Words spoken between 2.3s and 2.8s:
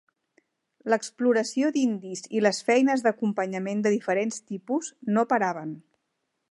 i les